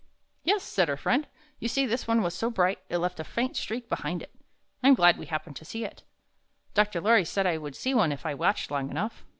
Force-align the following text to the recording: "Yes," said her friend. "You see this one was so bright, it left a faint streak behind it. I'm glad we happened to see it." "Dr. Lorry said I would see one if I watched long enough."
"Yes," 0.43 0.63
said 0.63 0.87
her 0.87 0.97
friend. 0.97 1.27
"You 1.59 1.67
see 1.67 1.85
this 1.85 2.07
one 2.07 2.23
was 2.23 2.33
so 2.33 2.49
bright, 2.49 2.79
it 2.89 2.97
left 2.97 3.19
a 3.19 3.23
faint 3.23 3.55
streak 3.55 3.87
behind 3.87 4.23
it. 4.23 4.33
I'm 4.81 4.95
glad 4.95 5.15
we 5.19 5.27
happened 5.27 5.57
to 5.57 5.63
see 5.65 5.85
it." 5.85 6.01
"Dr. 6.73 6.99
Lorry 6.99 7.23
said 7.23 7.45
I 7.45 7.59
would 7.59 7.75
see 7.75 7.93
one 7.93 8.11
if 8.11 8.25
I 8.25 8.33
watched 8.33 8.71
long 8.71 8.89
enough." 8.89 9.23